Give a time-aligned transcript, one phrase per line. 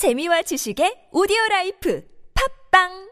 [0.00, 2.00] 재미와 지식의 오디오 라이프.
[2.32, 3.09] 팝빵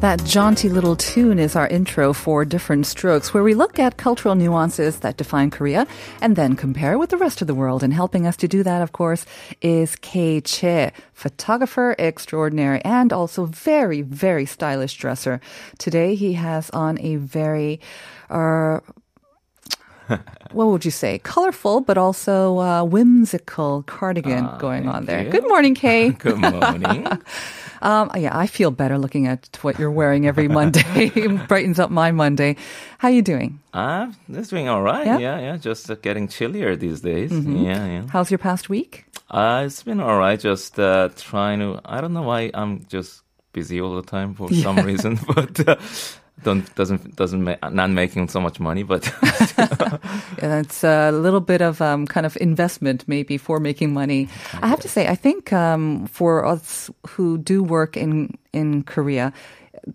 [0.00, 4.36] That jaunty little tune is our intro for Different Strokes, where we look at cultural
[4.36, 5.88] nuances that define Korea
[6.22, 7.82] and then compare with the rest of the world.
[7.82, 9.26] And helping us to do that, of course,
[9.60, 15.40] is Kei Che, photographer extraordinary and also very, very stylish dresser.
[15.78, 17.80] Today he has on a very,
[18.30, 18.78] uh,
[20.52, 21.18] what would you say?
[21.18, 25.24] Colorful, but also uh, whimsical cardigan Ah, going on there.
[25.24, 25.30] you.
[25.30, 26.10] Good morning, Kay.
[26.18, 27.04] Good morning.
[27.82, 30.82] Um, yeah, I feel better looking at what you're wearing every Monday.
[31.14, 32.56] It brightens up my Monday.
[32.98, 33.60] How you doing?
[33.74, 35.06] uh, it's doing all right.
[35.06, 35.18] Yeah?
[35.18, 35.56] Yeah, yeah.
[35.56, 37.30] Just uh, getting chillier these days.
[37.32, 38.06] Yeah, yeah.
[38.10, 39.04] How's your past week?
[39.30, 40.40] Uh, it's been all right.
[40.40, 41.80] Just uh, trying to.
[41.84, 45.76] I don't know why I'm just busy all the time for some reason, but uh,
[46.44, 48.82] don't doesn't doesn't ma- not making so much money.
[48.84, 49.10] But
[50.42, 54.28] Yeah, It's a little bit of um, kind of investment maybe for making money.
[54.62, 59.32] I have to say, I think um, for us who do work in in Korea,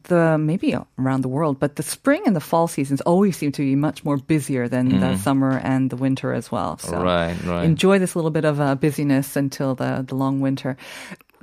[0.10, 3.62] the maybe around the world, but the spring and the fall seasons always seem to
[3.62, 6.78] be much more busier than the summer and the winter as well.
[6.78, 7.66] So Right, right.
[7.66, 10.76] enjoy this little bit of uh, busyness until the the long winter.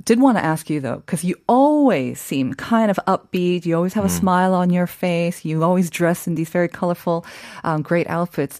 [0.04, 3.66] Did want to ask you though, because you always seem kind of upbeat.
[3.66, 5.44] You always have a smile on your face.
[5.44, 7.24] You always dress in these very colorful,
[7.64, 8.58] um, great outfits.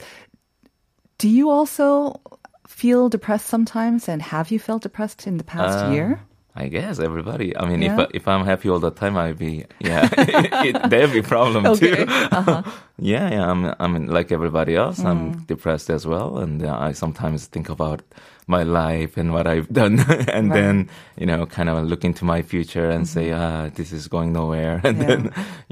[1.18, 2.20] Do you also
[2.68, 4.08] feel depressed sometimes?
[4.08, 6.20] And have you felt depressed in the past Uh, year?
[6.56, 7.56] I guess everybody.
[7.56, 7.92] I mean, Yeah?
[7.94, 10.08] if I, if I'm happy all the time, I'd be yeah.
[10.88, 12.04] there'd be problem Okay.
[12.04, 12.06] too.
[12.98, 13.50] yeah, yeah.
[13.50, 14.98] I'm I'm like everybody else.
[15.04, 18.02] I'm depressed as well, and uh, I sometimes think about
[18.50, 20.00] my life and what I've done,
[20.36, 20.58] and Right.
[20.58, 24.32] then you know, kind of look into my future and say, ah, this is going
[24.32, 25.06] nowhere, and Yeah.
[25.08, 25.20] then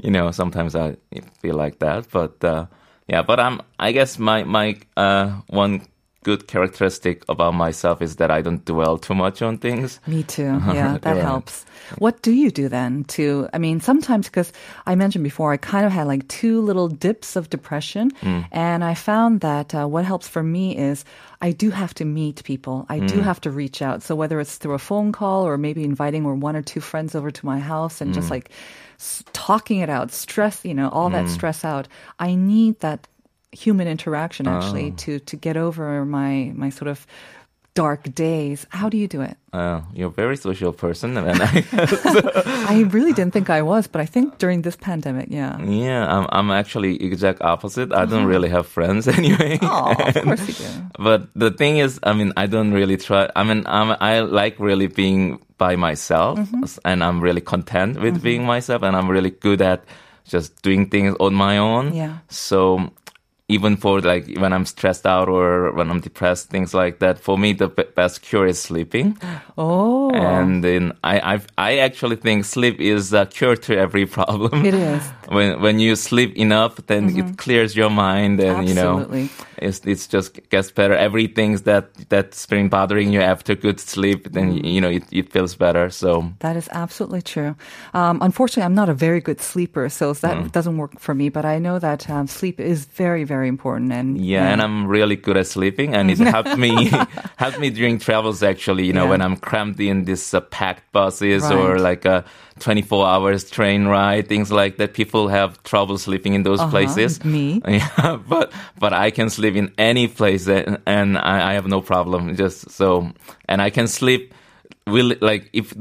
[0.01, 0.97] you know, sometimes I
[1.41, 2.43] feel like that, but.
[2.43, 2.65] uh
[3.09, 3.57] yeah, but I'm.
[3.79, 5.81] I guess my my uh, one
[6.23, 9.99] good characteristic about myself is that I don't dwell too much on things.
[10.05, 10.61] Me too.
[10.69, 11.23] Yeah, that Right.
[11.23, 11.65] helps.
[11.97, 14.51] What do you do then to, I mean, sometimes because
[14.85, 18.11] I mentioned before, I kind of had like two little dips of depression.
[18.21, 18.45] Mm.
[18.51, 21.05] And I found that uh, what helps for me is
[21.41, 22.85] I do have to meet people.
[22.89, 23.23] I do mm.
[23.23, 24.03] have to reach out.
[24.03, 27.15] So whether it's through a phone call or maybe inviting or one or two friends
[27.15, 28.31] over to my house and just mm.
[28.31, 28.51] like
[29.31, 31.87] talking it out, stress, you know, all that stress out.
[32.19, 33.07] I need that
[33.51, 37.05] human interaction actually to to get over my my sort of
[37.79, 38.67] dark days.
[38.69, 39.37] How do you do it?
[39.53, 41.63] Uh, you're a very social person, and I,
[42.67, 45.61] I really didn't think I was, but I think during this pandemic, yeah.
[45.63, 47.93] yeah, I'm I'm actually exact opposite.
[47.93, 49.59] I don't really have friends anyway.
[49.61, 50.69] Oh, of course you do.
[50.99, 53.29] But the thing is, I mean, I don't really try.
[53.35, 56.39] I mean, I'm, I like really being by myself,
[56.85, 59.83] and I'm really content with being myself, and I'm really good at
[60.29, 61.93] just doing things on my own.
[61.93, 62.19] Yeah.
[62.29, 62.91] So
[63.49, 67.37] even for like when I'm stressed out or when I'm depressed, things like that, for
[67.37, 69.17] me the be- best cure is sleeping.
[69.57, 74.65] Oh, And then I, I, I actually think sleep is a cure to every problem.
[74.65, 75.03] It is.
[75.27, 77.33] when when you sleep enough, then it mm-hmm.
[77.35, 79.29] clears your mind, and you know, Absolutely.
[79.61, 80.93] It's it's just gets better.
[80.95, 85.55] Everything that that's been bothering you after good sleep, then you know it, it feels
[85.55, 85.89] better.
[85.89, 87.55] So that is absolutely true.
[87.93, 91.29] Um, unfortunately, I'm not a very good sleeper, so that doesn't work for me.
[91.29, 93.91] But I know that um, sleep is very, very important.
[93.91, 96.91] And Yeah, and I'm really good at sleeping, and it helped me
[97.37, 98.43] helped me during travels.
[98.43, 99.09] Actually, you know, Yeah.
[99.09, 102.23] when I'm cramped in these uh, packed buses or like a
[102.59, 104.93] 24 hours train ride, things like that.
[104.93, 107.23] People have trouble sleeping in those Uh-huh, places.
[107.25, 107.61] me.
[107.67, 111.81] Yeah, but but I can sleep in any place, and, and I, I have no
[111.81, 112.35] problem.
[112.35, 113.11] Just so,
[113.47, 114.33] and I can sleep.
[114.87, 115.73] Will like if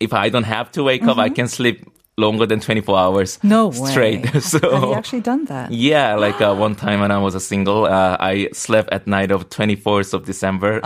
[0.00, 1.84] if I don't have to wake up, I can sleep
[2.16, 3.38] longer than 24 hours.
[3.38, 3.48] Mm-hmm.
[3.48, 3.90] no way.
[3.90, 4.26] straight.
[4.42, 5.70] so have you actually done that?
[5.70, 9.30] yeah, like uh, one time when I was a single, uh, I slept at night
[9.30, 10.80] of 24th of December,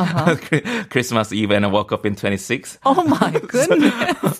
[0.90, 2.78] Christmas Eve, and I woke up in 26.
[2.84, 4.38] Oh my goodness.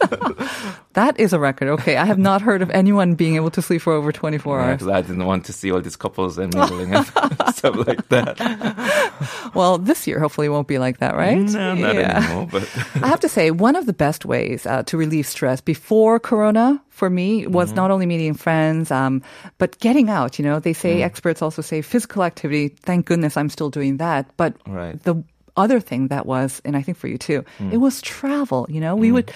[0.94, 1.69] That is a record.
[1.69, 1.97] Okay.
[1.97, 4.87] I have not heard of anyone being able to sleep for over 24 Yeah, hours.
[4.87, 7.06] I didn't want to see all these couples and mingling and
[7.55, 8.38] stuff like that.
[9.55, 11.37] Well, this year hopefully won't be like that, right?
[11.38, 12.49] No, not anymore.
[12.50, 12.69] But
[13.02, 16.81] I have to say, one of the best ways uh, to relieve stress before Corona
[16.88, 17.76] for me was Mm-hmm.
[17.76, 19.22] not only meeting friends, um,
[19.58, 20.38] but getting out.
[20.38, 21.05] You know, they say Mm.
[21.05, 22.69] experts also say physical activity.
[22.69, 24.26] Thank goodness I'm still doing that.
[24.37, 25.00] But Right.
[25.02, 25.22] the
[25.56, 27.72] other thing that was, and I think for you too, Mm.
[27.72, 28.66] it was travel.
[28.70, 29.31] You know, we would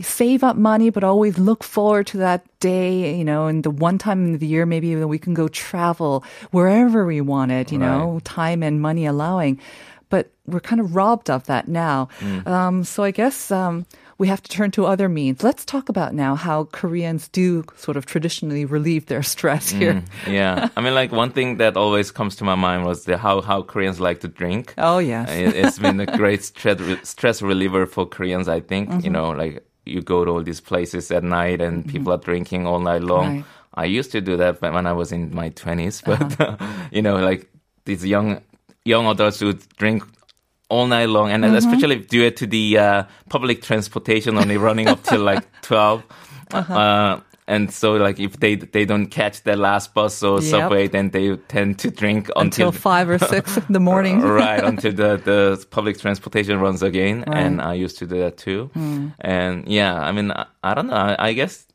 [0.00, 3.98] save up money, but always look forward to that day, you know, and the one
[3.98, 8.20] time in the year, maybe that we can go travel wherever we wanted, you know,
[8.24, 9.60] time and money allowing.
[10.10, 12.08] But we're kind of robbed of that now.
[12.46, 13.84] Um, so I guess, um,
[14.18, 15.42] we have to turn to other means.
[15.44, 20.02] Let's talk about now how Koreans do sort of traditionally relieve their stress here.
[20.26, 23.40] yeah, I mean, like one thing that always comes to my mind was the how
[23.40, 24.74] how Koreans like to drink.
[24.76, 28.48] Oh yes, It, it's been a great stress stress reliever for Koreans.
[28.48, 29.04] I think Mm-hmm.
[29.04, 32.66] you know, like you go to all these places at night and people are drinking
[32.66, 33.24] all night long.
[33.24, 33.36] Mm-hmm.
[33.36, 33.44] Right.
[33.74, 36.20] I used to do that when I was in my twenties, but
[36.90, 37.48] you know, like
[37.84, 38.42] these young
[38.84, 40.02] young adults who drink
[40.68, 41.56] all night long, and Mm-hmm.
[41.56, 46.02] especially due to the uh, public transportation only running up till like 12
[46.52, 46.74] Uh-huh.
[46.74, 47.20] uh
[47.50, 50.50] and so, like, if they they don't catch the last bus or Yep.
[50.50, 54.20] subway, then they tend to drink until until, five or six in the morning.
[54.44, 57.24] right until the the public transportation runs again.
[57.26, 57.38] Right.
[57.46, 58.70] And I used to do that too.
[59.20, 60.96] And yeah, I mean, I, I don't know.
[60.96, 61.66] I, I guess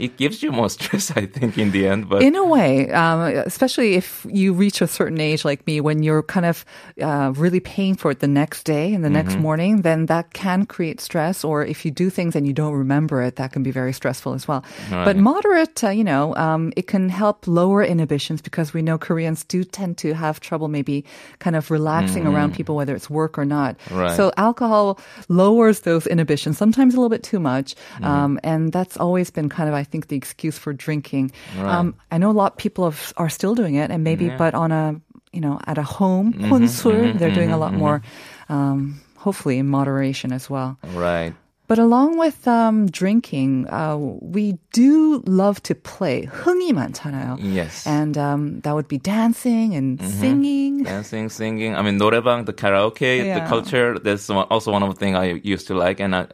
[0.00, 1.10] it gives you more stress.
[1.12, 4.86] I think in the end, but In a way, um, especially if you reach a
[4.86, 6.64] certain age like me, when you're kind of
[7.00, 9.42] uh, really paying for it the next day and the next Mm-hmm.
[9.42, 11.44] morning, then that can create stress.
[11.44, 14.34] Or if you do things and you don't remember it, that can be very stressful
[14.34, 14.64] as well.
[14.90, 19.44] But moderate, uh, you know, um, it can help lower inhibitions because we know Koreans
[19.44, 21.04] do tend to have trouble maybe
[21.38, 23.78] kind of relaxing around people, whether it's work or not.
[23.78, 23.98] Mm-hmm.
[23.98, 24.16] Right.
[24.16, 24.98] So alcohol
[25.28, 27.74] lowers those inhibitions, sometimes a little bit too much.
[27.74, 28.04] Mm-hmm.
[28.04, 31.31] Um, and that's always been kind of, I think, the excuse for drinking.
[31.57, 34.53] Um, I know a lot of people have, are still doing it, and maybe, but
[34.53, 34.99] on a,
[35.33, 38.01] you know, at a home, Mm-hmm, 혼술, they're doing a lot more,
[38.49, 40.77] um, hopefully in moderation as well.
[40.93, 41.33] right.
[41.67, 46.29] But along with um, drinking, uh, we do love to play.
[46.29, 47.39] 흥이 많잖아요.
[47.41, 47.87] Yes.
[47.87, 50.19] And um, that would be dancing and Mm-hmm.
[50.21, 50.83] singing.
[50.83, 51.73] dancing, singing.
[51.73, 53.39] I mean, norebang, the karaoke, Yeah.
[53.39, 53.97] the culture.
[53.97, 55.99] That's one- also one of the things I used to like.
[55.99, 56.27] And I,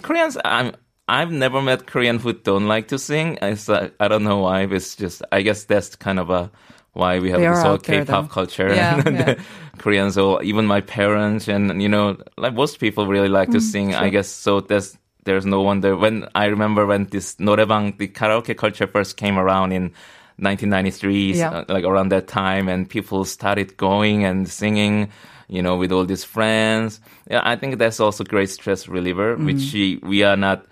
[0.00, 0.72] Koreans, I'm,
[1.07, 3.37] I've never met Korean who don't like to sing.
[3.41, 4.61] It's, uh, I don't know why.
[4.63, 6.49] It's just, I guess that's kind of a
[6.93, 8.73] why we have They this whole K-pop culture.
[8.73, 9.35] Yeah, and yeah.
[9.79, 13.59] Koreans, or even my parents, and you know, like most people really like Mm, to
[13.61, 13.95] sing.
[13.95, 14.61] I guess so.
[14.61, 14.95] There's
[15.25, 19.71] there's no wonder when I remember when this noraebang, the karaoke culture first came around
[19.71, 19.91] in
[20.37, 21.49] 1993, Yeah.
[21.51, 25.09] uh, like around that time, and people started going and singing,
[25.47, 26.99] you know, with all these friends.
[27.29, 29.45] Yeah, I think that's also great stress reliever, Mm.
[29.45, 30.65] which we, we are not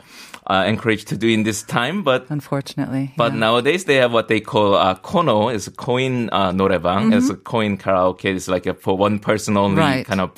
[0.52, 2.26] uh, encouraged to do in this time, but.
[2.30, 3.14] Unfortunately.
[3.16, 3.40] But yeah.
[3.40, 7.36] nowadays they have what they call uh, kono, is a coin uh, noraebang, it's a
[7.36, 8.26] coin karaoke.
[8.26, 9.80] It's like a, for one person only Mm-hmm.
[9.80, 10.02] Right.
[10.02, 10.04] Uh-huh.
[10.04, 10.32] kind of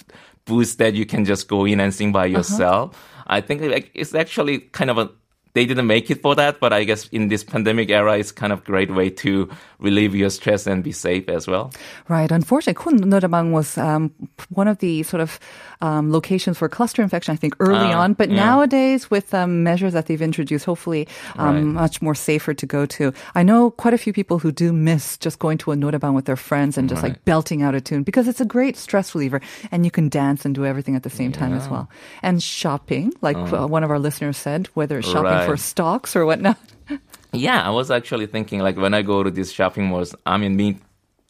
[0.45, 2.95] booth that you can just go in and sing by yourself.
[3.25, 5.10] I think like it's actually kind of a
[5.53, 8.51] they didn't make it for that, but I guess in this pandemic era, it's kind
[8.51, 11.71] of a great way to relieve your stress and be safe as well.
[12.09, 12.31] Right.
[12.31, 14.11] Unfortunately, Kun Noraebang was um,
[14.50, 15.39] one of the sort of
[15.81, 18.13] um, locations for cluster infection, I think, early Ah, on.
[18.13, 18.38] But yeah.
[18.38, 21.07] nowadays, with um, measures that they've introduced, hopefully
[21.38, 21.63] um, Right.
[21.83, 23.11] much more safer to go to.
[23.35, 26.25] I know quite a few people who do miss just going to a Noraebang with
[26.25, 29.41] their friends and just like belting out a tune because it's a great stress reliever
[29.71, 31.89] and you can dance and do everything at the same time as well.
[32.23, 35.60] And shopping, like uh, one of our listeners said, whether it's shopping for Right.
[35.60, 36.57] stocks or whatnot.
[37.36, 40.56] Yeah, I was actually thinking like when I go to these shopping malls, I mean
[40.56, 40.78] me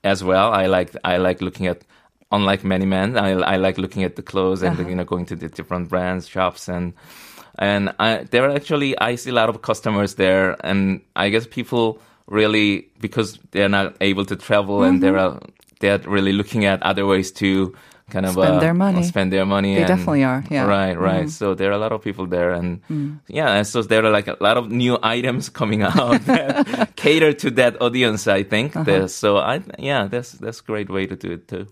[0.03, 0.51] as well.
[0.51, 1.85] I like I like looking at
[2.29, 4.89] unlike many men, I I like looking at the clothes and uh-huh.
[4.89, 6.93] you know going to the different brands shops and
[7.57, 11.47] and I there are actually I see a lot of customers there and I guess
[11.47, 15.15] people really because they're not able to travel and mm-hmm.
[15.15, 17.73] they're they're really looking at other ways to
[18.09, 19.03] kind of Spend uh, their money.
[19.03, 20.65] spend their money They and- definitely are, yeah.
[20.65, 21.31] right right Mhm.
[21.31, 22.79] so there are a lot of people there and
[23.27, 27.33] yeah and so there are like a lot of new items coming out that cater
[27.33, 29.07] to that audience i think Uh-huh.
[29.07, 31.65] So i yeah that's that's a great way to do it too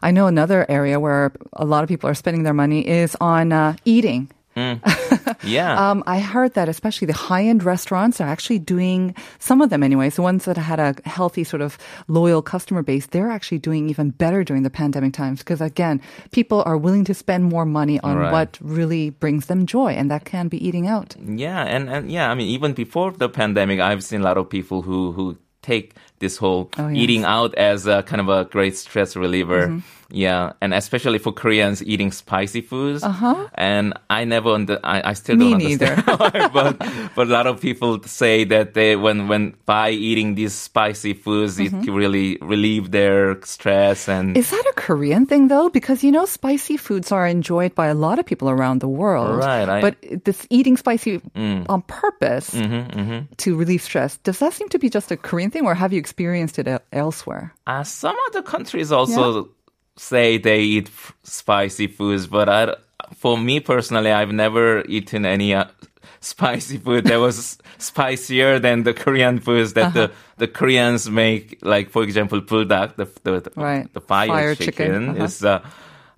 [0.00, 3.50] I know another area where a lot of people are spending their money is on
[3.50, 4.30] uh, eating.
[5.42, 9.82] yeah Um, I heard that especially the high-end restaurants are actually doing some of them,
[9.82, 10.16] anyways.
[10.16, 14.10] The ones that had a healthy sort of loyal customer base, they're actually doing even
[14.10, 16.00] better during the pandemic times because again,
[16.32, 18.32] people are willing to spend more money on Right.
[18.32, 21.14] what really brings them joy, and that can be eating out.
[21.22, 24.48] Yeah, and, and yeah, I mean, even before the pandemic, I've seen a lot of
[24.50, 26.86] people who who take this whole Oh, yes.
[26.88, 26.96] Mm-hmm.
[26.96, 29.82] eating out as a kind of a great stress reliever.
[30.10, 33.02] Yeah, and especially for Koreans eating spicy foods.
[33.04, 33.46] Uh-huh.
[33.54, 36.02] And I never, under, I, I still Me don't understand.
[36.06, 36.78] why, but
[37.14, 41.58] but a lot of people say that they when when by eating these spicy foods,
[41.60, 44.30] it really relieve their stress and.
[44.30, 44.38] Mm-hmm.
[44.38, 45.68] Is that a Korean thing though?
[45.68, 49.38] Because you know, spicy foods are enjoyed by a lot of people around the world.
[49.38, 49.82] Right, I- Mm.
[49.82, 51.20] but this eating spicy
[51.68, 55.66] on purpose Mm-hmm, to relieve stress, does that seem to be just a Korean thing,
[55.66, 57.52] or have you experienced it elsewhere?
[57.66, 59.50] Uh, some other countries also
[59.98, 62.74] say they eat f- spicy foods, but I,
[63.14, 65.66] for me personally, I've never eaten any uh,
[66.20, 71.58] spicy food that was spicier than the Korean foods that the, the Koreans make.
[71.62, 73.92] Like for example, buldak, the the, the, Right.
[73.92, 75.24] the fire, Fire chicken, chicken, uh-huh.
[75.24, 75.44] is.
[75.44, 75.60] Uh,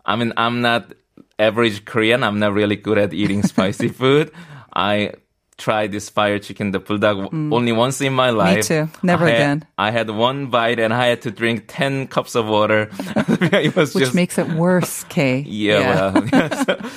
[0.04, 0.92] I mean, I'm not
[1.38, 2.22] average Korean.
[2.22, 4.30] I'm not really good at eating spicy food.
[4.74, 5.12] I
[5.60, 7.54] tried this fire chicken, the buldak, mm.
[7.54, 8.56] only once in my life.
[8.56, 8.88] Me too.
[9.02, 9.64] Never I had- again.
[9.78, 12.88] I had one bite and I had to drink 10 cups of water.
[13.52, 14.14] it was Which just.
[14.14, 15.40] makes it worse, Kay.
[15.46, 16.80] yeah, well,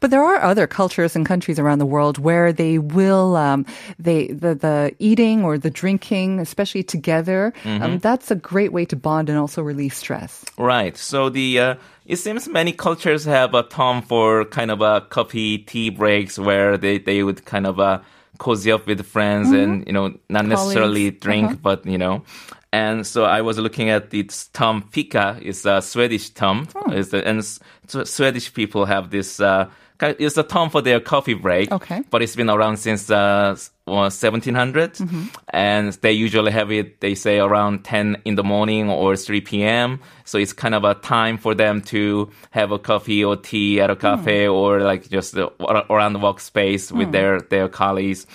[0.00, 3.66] But there are other cultures and countries around the world where they will, um,
[3.98, 7.52] they the the eating or the drinking, especially together.
[7.64, 7.82] Mm-hmm.
[7.82, 10.44] Um, that's a great way to bond and also release stress.
[10.56, 10.96] Right.
[10.96, 11.74] So the uh,
[12.06, 16.76] it seems many cultures have a term for kind of a coffee tea breaks where
[16.78, 18.00] they they would kind of uh,
[18.38, 21.58] cozy up with friends and you know not necessarily drink, Uh-huh.
[21.62, 22.22] but you know.
[22.70, 25.38] And so I was looking at this term fika.
[25.40, 26.68] It's a Swedish term.
[26.88, 27.58] It's the, and s-
[28.04, 29.40] Swedish people have this.
[29.40, 31.72] Uh, it's a term for their coffee break.
[31.72, 32.02] Okay.
[32.10, 35.30] But it's been around since uh, s- well, 1700s.
[35.48, 40.00] And they usually have it, they say, around 10 in the morning or 3 p.m.
[40.24, 43.90] So it's kind of a time for them to have a coffee or tea at
[43.90, 45.48] a cafe or like just uh,
[45.90, 48.26] around the workspace with their, their colleagues.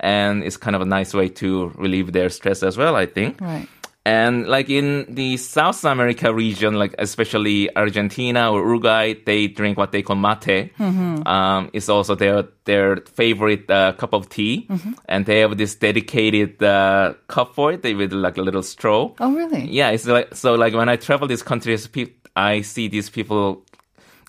[0.00, 3.40] And it's kind of a nice way to relieve their stress as well, I think.
[3.40, 3.68] Right.
[4.04, 9.92] And like in the South America region, like especially Argentina or Uruguay, they drink what
[9.92, 10.72] they call mate.
[10.80, 14.66] Um, it's also their their favorite uh, cup of tea,
[15.08, 19.12] and they have this dedicated uh, cup for it they with like a little straw.
[19.20, 19.68] Oh, really?
[19.70, 20.54] Yeah, it's like so.
[20.54, 21.88] Like when I travel these countries,
[22.34, 23.62] I see these people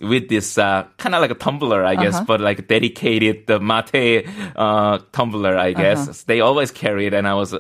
[0.02, 2.26] with this uh, kind of like a tumbler, I guess, Uh-huh.
[2.28, 6.08] but like dedicated the mate uh, tumbler, I guess.
[6.08, 6.24] Uh-huh.
[6.28, 7.56] They always carry it, and I was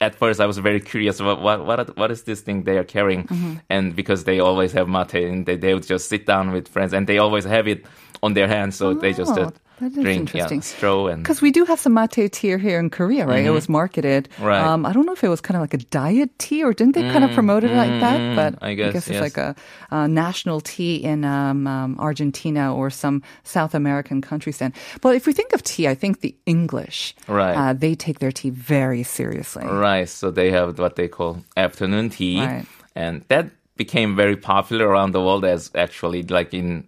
[0.00, 2.84] at first I was very curious about what what what is this thing they are
[2.84, 3.54] carrying, Mm-hmm.
[3.70, 6.92] and because they always have mate, and they they would just sit down with friends,
[6.92, 7.84] and they always have it
[8.22, 10.62] on their hands, so they just uh, Oh, that is drink yeah, interesting.
[11.08, 13.44] and Because we do have some mate tea here in Korea, right?
[13.44, 14.28] It was marketed.
[14.34, 14.44] Mm-hmm.
[14.44, 14.60] Right.
[14.60, 16.94] Um, I don't know if it was kind of like a diet tea or didn't
[16.94, 18.18] they kind of promote it like that?
[18.36, 19.20] But Mm, I guess, it's yes.
[19.22, 19.54] like a,
[19.90, 24.58] uh national tea in um, um, Argentina or some South American countries.
[24.58, 27.54] Then, but if we think of tea, I think the English, Right.
[27.54, 29.64] Uh, they take their tea very seriously.
[29.64, 30.08] Right.
[30.08, 32.40] So they have what they call afternoon tea.
[32.40, 32.66] Right.
[32.94, 36.84] And that became very popular around the world as actually like in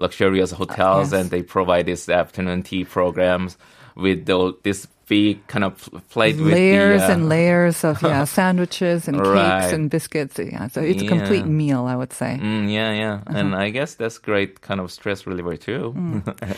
[0.00, 1.20] luxurious hotels yes.
[1.20, 3.56] and they provide this afternoon tea programs
[3.96, 8.24] with the, this big kind of plate with layers the, uh, and layers of yeah
[8.24, 9.60] sandwiches and Right.
[9.62, 10.38] cakes and biscuits.
[10.38, 12.38] Yeah, so it's a complete meal, I would say.
[12.40, 13.14] Mm, yeah, yeah.
[13.26, 13.38] Uh-huh.
[13.38, 15.92] And I guess that's great kind of stress reliever too.
[15.96, 16.22] Mm.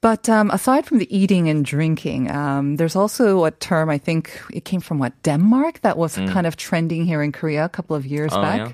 [0.00, 4.30] But um, aside from the eating and drinking, um, there's also a term I think
[4.54, 7.96] it came from what Denmark that was kind of trending here in Korea a couple
[7.96, 8.38] of years Mm.
[8.38, 8.58] Oh, back.
[8.58, 8.72] yeah.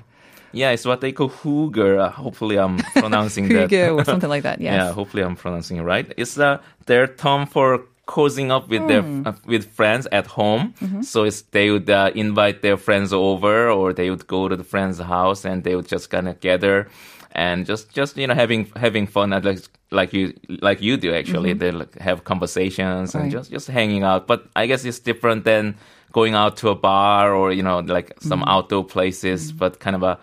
[0.55, 1.77] Yeah, it's what they call hygge.
[1.99, 3.69] Uh, hopefully, I'm pronouncing that.
[3.69, 4.59] Hygge or something like that.
[4.61, 4.73] Yes.
[4.73, 6.07] Yeah, hopefully I'm pronouncing it right.
[6.17, 9.27] It's uh, their term for cozying up with their Hmm.
[9.27, 10.73] uh, with friends at home.
[10.81, 11.01] Mm-hmm.
[11.01, 14.63] So it's they would uh, invite their friends over, or they would go to the
[14.63, 16.87] friend's house, and they would just kind of gather
[17.31, 19.59] and just just you know having having fun at like
[19.91, 21.53] like you like you do actually.
[21.53, 23.23] They like, have conversations and Mm-hmm.
[23.23, 23.31] Right.
[23.31, 24.27] just just hanging out.
[24.27, 25.75] But I guess it's different than
[26.11, 28.49] going out to a bar or you know like some Mm-hmm.
[28.49, 30.17] outdoor places, but kind of a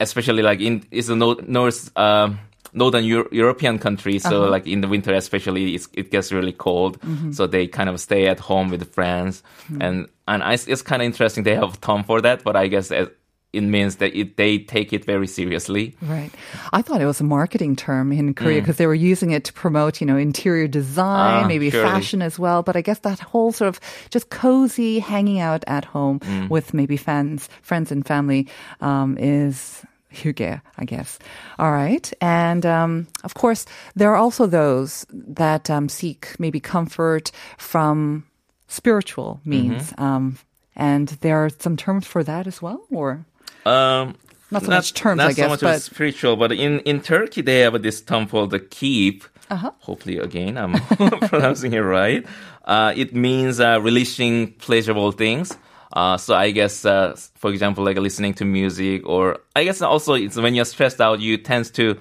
[0.00, 2.38] especially like in it's a north, north um,
[2.72, 4.50] northern Euro- European country, so Uh-huh.
[4.50, 7.00] like in the winter especially, it's, it gets really cold.
[7.00, 7.32] Mm-hmm.
[7.32, 9.42] So they kind of stay at home with friends,
[9.80, 12.90] and and I, it's kind of interesting they have time for that, but I guess
[12.90, 13.17] it,
[13.52, 15.96] it means that it, they take it very seriously.
[16.02, 16.30] Right.
[16.72, 19.52] I thought it was a marketing term in Korea because they were using it to
[19.54, 21.44] promote, you know, interior design, Mm.
[21.44, 21.88] Ah, maybe surely.
[21.88, 22.62] fashion as well.
[22.62, 26.50] But I guess that whole sort of just cozy hanging out at home Mm.
[26.50, 28.48] with maybe fans, friends and family
[28.80, 31.18] um, is hygge, I guess.
[31.58, 32.12] All right.
[32.20, 33.64] And um, of course,
[33.96, 38.24] there are also those that um, seek maybe comfort from
[38.68, 39.92] spiritual means.
[39.92, 40.02] Mm-hmm.
[40.04, 40.38] Um,
[40.76, 43.24] and there are some terms for that as well, or?
[43.66, 44.16] Um,
[44.50, 47.42] Not so much terms, not I guess, so much but- spiritual, but in, in Turkey
[47.42, 49.26] they have this term called the keyif.
[49.50, 49.70] Uh-huh.
[49.80, 50.74] Hopefully, again, I'm
[51.28, 52.26] pronouncing it right.
[52.64, 55.56] Uh, it means uh, releasing pleasurable things.
[55.90, 60.12] Uh, so I guess, uh, for example, like listening to music, or I guess also
[60.14, 61.98] it's when you're stressed out, you tend to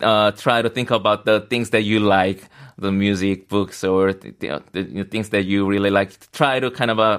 [0.00, 2.44] uh, try to think about the things that you like,
[2.78, 4.62] the music, books, or the, the,
[4.92, 6.30] the things that you really like.
[6.30, 7.18] Try to kind of uh,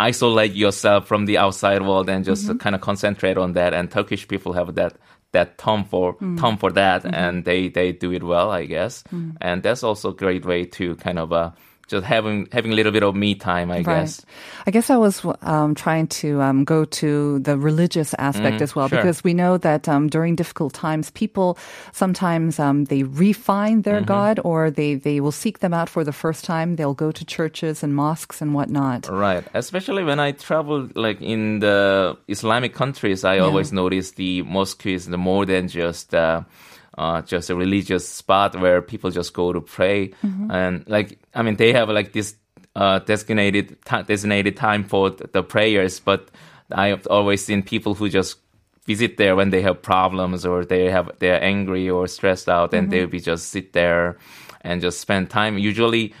[0.00, 2.56] isolate yourself from the outside world and just mm-hmm.
[2.58, 3.74] kind of concentrate on that.
[3.74, 4.94] And Turkish people have that
[5.32, 6.40] that term for mm.
[6.40, 7.14] term for that, mm-hmm.
[7.14, 9.04] and they they do it well, I guess.
[9.12, 9.36] Mm.
[9.40, 11.50] And that's also a great way to kind of uh,
[11.90, 14.22] just having having a little bit of me time, I guess.
[14.66, 18.86] I guess I was um, trying to um, go to the religious aspect as well
[18.86, 18.98] Mm, sure.
[19.02, 21.58] because we know that um, during difficult times, people
[21.92, 24.06] sometimes um, they refine their Mm-hmm.
[24.06, 26.76] God or they, they will seek them out for the first time.
[26.76, 29.08] They'll go to churches and mosques and whatnot.
[29.10, 29.44] Right.
[29.52, 35.08] Especially when I travel like in the Islamic countries, I always notice the mosque is
[35.08, 36.42] more than just uh,
[37.00, 40.12] uh, just a religious spot where people just go to pray,
[40.52, 42.36] and like I mean they have like this
[42.76, 46.30] uh, designated ti designated time for th- the prayers, but
[46.70, 48.36] I have always seen people who just
[48.86, 52.90] visit there when they have problems or they have they're angry or stressed out, and
[52.92, 54.18] they'll be just sit there
[54.60, 55.56] and just spend time.
[55.56, 56.12] Usually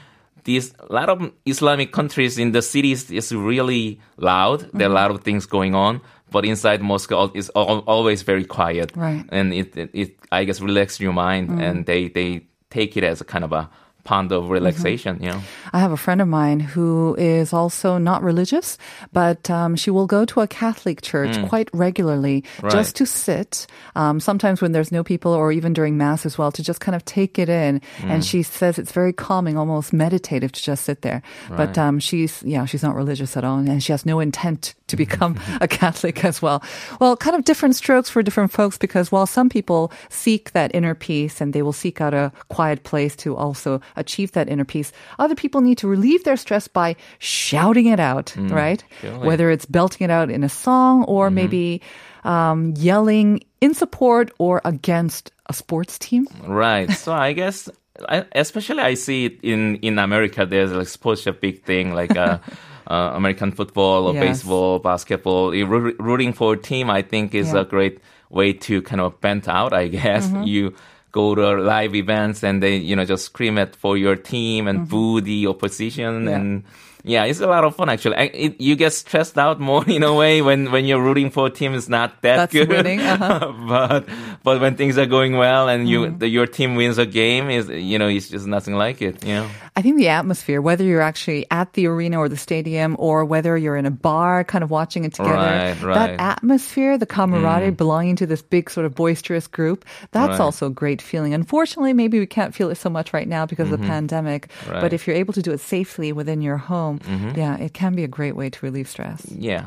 [0.44, 4.70] these a lot of Islamic countries in the cities is really loud.
[4.72, 8.92] There are a lot of things going on, but inside mosque is always very quiet.
[8.96, 9.24] Right.
[9.30, 11.62] And it, it, it I guess relaxes your mind, mm.
[11.62, 13.68] and they they take it as a kind of a
[14.04, 15.22] pond of relaxation.
[15.22, 15.40] You know.
[15.72, 18.78] I have a friend of mine who is also not religious,
[19.12, 22.72] but um, she will go to a Catholic church quite regularly Right.
[22.72, 23.66] just to sit.
[23.94, 26.94] Um, sometimes when there's no people, or even during mass as well, to just kind
[26.96, 27.80] of take it in.
[28.02, 31.22] And she says it's very calming, almost meditative to just sit there.
[31.48, 34.96] But um, she's yeah, she's not religious at all, and she has no intent to
[35.04, 36.62] become a Catholic as well.
[37.00, 40.94] Well, kind of different strokes for different folks because while some people seek that inner
[40.94, 44.92] peace and they will seek out a quiet place to also achieve that inner peace,
[45.18, 48.82] other people need to relieve their stress by shouting it out, right?
[49.00, 49.26] surely.
[49.26, 51.80] Whether it's belting it out in a song or maybe
[52.24, 56.26] um, yelling in support or against a sports team.
[56.46, 56.90] Right.
[57.00, 57.68] So I guess,
[58.08, 60.46] I, especially I see it in in America.
[60.46, 62.38] There's like sports a big thing, like uh,
[62.86, 64.22] uh, American football or Yes.
[64.42, 65.50] baseball, basketball.
[65.52, 67.60] Rooting for a team, I think, is Yeah.
[67.60, 69.72] a great way to kind of vent out.
[69.72, 70.42] I guess Mm-hmm.
[70.44, 70.74] you
[71.12, 74.88] go to live events and they you know just scream at for your team and
[74.88, 76.28] boo the opposition Mm-hmm.
[76.28, 76.34] Yeah.
[76.36, 76.64] and.
[77.02, 78.16] Yeah, it's a lot of fun actually.
[78.16, 81.46] I, it, you get stressed out more in a way when, when you're rooting for
[81.46, 82.68] a team is not that That's good.
[82.68, 83.52] winning, uh-huh.
[83.68, 84.06] but
[84.44, 86.18] but when things are going well and you Mm-hmm.
[86.18, 89.32] the, your team wins a game is you know it's just nothing like it you
[89.32, 93.24] know I think the atmosphere, whether you're actually at the arena or the stadium or
[93.24, 96.10] whether you're in a bar kind of watching it together, Right, that right.
[96.18, 96.20] Mm.
[96.20, 100.40] atmosphere, the camaraderie belonging to this big sort of boisterous group, that's Right.
[100.40, 101.34] also a great feeling.
[101.34, 104.70] Unfortunately, maybe we can't feel it so much right now because of the pandemic, Mm-hmm.
[104.72, 104.80] Mm-hmm.
[104.80, 106.98] but if you're able to do it safely within your home,
[107.36, 109.24] yeah, it can be a great way to relieve stress.
[109.30, 109.66] yeah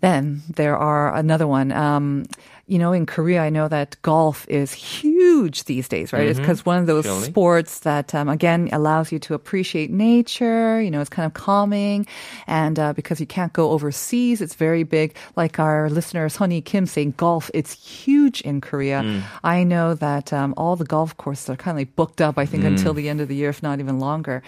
[0.00, 1.72] Then there are another one.
[1.72, 2.24] Um,
[2.68, 6.28] you know, in Korea, I know that golf is huge these days, right?
[6.28, 7.24] It's because one of those Surely.
[7.24, 10.80] sports that, um, again, allows you to appreciate nature.
[10.80, 12.06] You know, it's kind of calming.
[12.46, 15.16] And uh, because you can't go overseas, it's very big.
[15.34, 19.24] Like our listener, Sunny Kim saying golf, it's huge in Korea.
[19.42, 22.44] I know that um, all the golf courses are kind of like booked up, I
[22.44, 24.42] think, until the end of the year, if not even longer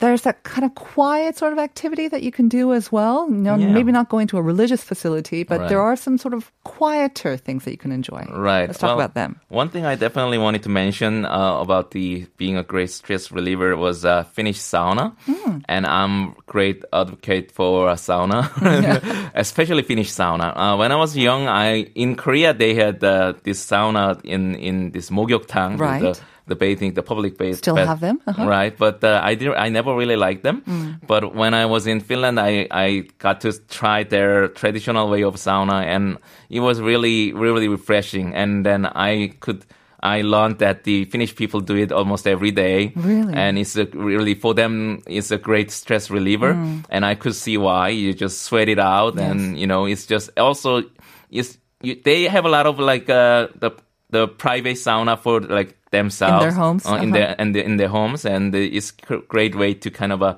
[0.00, 3.28] there's that kind of quiet sort of activity that you can do as well.
[3.30, 3.70] You know, Yeah.
[3.72, 5.68] maybe not going to a religious facility, but Right.
[5.68, 8.26] there are some sort of quieter things that you can enjoy.
[8.32, 9.36] right Let's talk Well, about them.
[9.48, 13.76] one thing I definitely wanted to mention uh, about the being a great stress reliever
[13.76, 15.58] was uh, Finnish sauna Hmm.
[15.68, 18.50] and I'm great advocate for a sauna
[19.34, 23.64] especially Finnish sauna uh, when I was young I in Korea they had uh, this
[23.64, 26.20] sauna in in this Mogyokdang Right.
[26.46, 28.20] The, bathing the public bath Still bath- have them?
[28.26, 28.46] Uh-huh.
[28.46, 31.00] right but uh, I did I never really liked them Mm.
[31.06, 35.34] but when I was in Finland I I got to try their traditional way of
[35.36, 36.18] sauna and
[36.50, 39.64] it was really really refreshing and then I could
[40.04, 42.92] I learned that the Finnish people do it almost every day.
[42.94, 43.32] Really?
[43.32, 46.52] And it's a, really, for them, it's a great stress reliever.
[46.52, 46.84] Mm.
[46.90, 47.88] And I could see why.
[47.88, 49.18] You just sweat it out.
[49.18, 50.82] And, you know, it's just also,
[51.30, 53.70] it's, you, they have a lot of like, uh, the,
[54.10, 56.54] the private sauna for like themselves.
[56.54, 57.12] homes, uh, in uh-huh.
[57.16, 58.24] their, and in their homes.
[58.26, 60.34] And it's a great way to kind of, uh,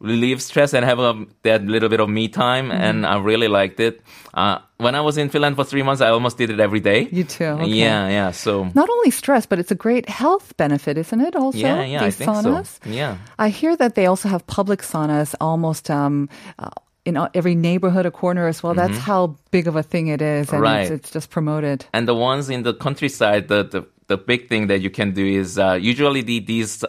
[0.00, 2.70] relieve stress and have a, that little bit of me time.
[2.70, 2.82] Mm-hmm.
[2.86, 4.00] And I really liked it.
[4.32, 7.08] Uh, when I was in Finland for three months, I almost did it every day.
[7.12, 7.68] You too, okay.
[7.68, 8.32] Yeah, yeah.
[8.32, 11.36] So, Not only stress, but it's a great health benefit, isn't it?
[11.36, 12.80] Also, yeah, yeah, I think saunas.
[12.80, 12.88] so.
[12.88, 13.18] Yeah.
[13.38, 16.70] I hear that they also have public saunas almost um, uh,
[17.04, 18.74] in every neighborhood, a corner as well.
[18.74, 20.62] That's how big of a thing it is, and Mm-hmm.
[20.62, 20.82] Right.
[20.82, 21.84] it's, it's just promoted.
[21.92, 25.24] And the ones in the countryside, the, the, the big thing that you can do
[25.24, 26.84] is uh, usually the, these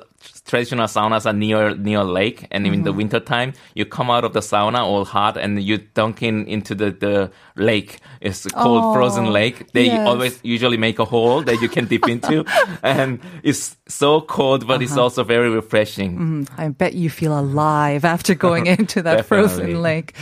[0.45, 4.33] traditional saunas are near near lake, and in the winter time you come out of
[4.33, 7.99] the sauna all hot and you dunk in into the, the lake.
[8.21, 9.71] It's called Oh, frozen lake.
[9.73, 10.07] They yes.
[10.07, 12.43] always usually make a hole that you can dip into,
[12.83, 16.46] and it's so cold, but it's also very refreshing.
[16.58, 19.74] I bet you feel alive after going into that frozen Definitely.
[19.80, 20.14] lake.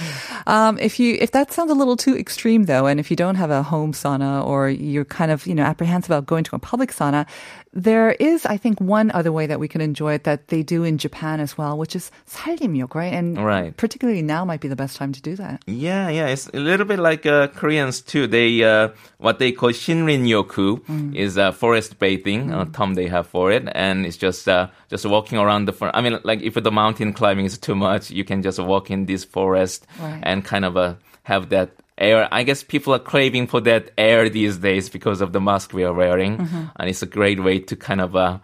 [0.47, 3.37] Um, if you if that sounds a little too extreme though, and if you don't
[3.37, 6.59] have a home sauna or you're kind of you know apprehensive about going to a
[6.59, 7.27] public sauna,
[7.73, 10.85] there is I think one other way that we can enjoy it that they do
[10.85, 13.13] in Japan as well, which is 살림욕, right?
[13.13, 13.75] And Right.
[13.77, 15.63] particularly now might be the best time to do that.
[15.67, 18.27] Yeah, yeah, it's a little bit like uh, Koreans too.
[18.27, 20.81] They uh, what they call shinrin yoku
[21.17, 25.06] is uh, forest bathing uh, term they have for it, and it's just uh, just
[25.06, 25.74] walking around the.
[25.74, 28.90] For- I mean, like if the mountain climbing is too much, you can just walk
[28.90, 30.20] in this forest Right.
[30.24, 32.28] and kind of uh, have that air.
[32.32, 35.84] I guess people are craving for that air these days because of the mask we
[35.84, 36.64] are wearing, Mm-hmm.
[36.78, 38.38] and it's a great way to kind of uh,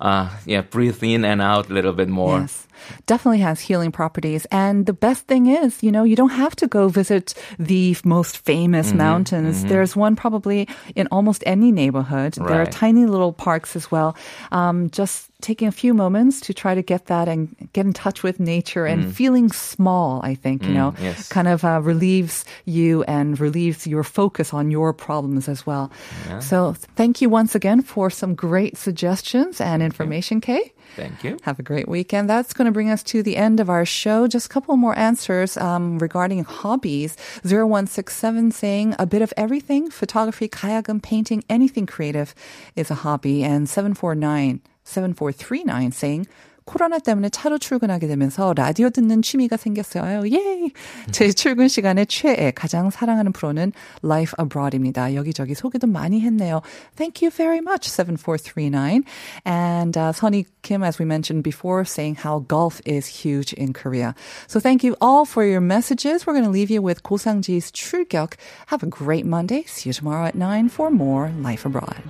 [0.00, 2.38] uh, yeah, breathe in and out a little bit more.
[2.40, 2.66] Yes.
[3.06, 4.46] Definitely has healing properties.
[4.52, 8.38] And the best thing is, you know, you don't have to go visit the most
[8.38, 8.98] famous Mm-hmm.
[8.98, 9.64] mountains.
[9.64, 12.34] There's one probably in almost any neighborhood.
[12.34, 14.16] There are tiny little parks as well.
[14.52, 18.24] Um, just taking a few moments to try to get that and get in touch
[18.24, 21.02] with nature and feeling small, I think, you know, Mm.
[21.02, 21.28] yes.
[21.28, 25.92] kind of uh, relieves you and relieves your focus on your problems as well.
[26.40, 30.72] So thank you once again for some great suggestions and information, Kay.
[30.96, 31.36] Thank you.
[31.42, 32.28] Have a great weekend.
[32.28, 34.26] That's going to bring us to the end of our show.
[34.26, 37.16] Just a couple more answers um, regarding hobbies.
[37.44, 42.34] 0167 saying a bit of everything, photography, gayageum, painting, anything creative
[42.74, 43.44] is a hobby.
[43.44, 46.27] And 749, 7439 saying
[46.65, 50.23] 코로나 때문에 차로 출근하게 되면서 라디오 듣는 취미가 생겼어요.
[50.31, 50.69] 예!
[51.11, 55.15] 제 출근 시간에 최애, 가장 사랑하는 프로는 Life Abroad입니다.
[55.15, 56.61] 여기저기 소개도 많이 했네요.
[56.95, 59.03] Thank you very much, 7439.
[59.45, 64.15] And uh, Sonny Kim, as we mentioned before, saying how golf is huge in Korea.
[64.47, 66.25] So thank you all for your messages.
[66.25, 68.35] We're going to leave you with 고상지's 출격.
[68.67, 69.63] Have a great Monday.
[69.63, 72.03] See you tomorrow at 9 for more Life Abroad.